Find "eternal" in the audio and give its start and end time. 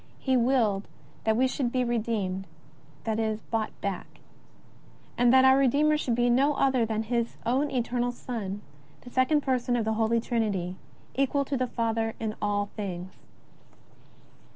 7.69-8.11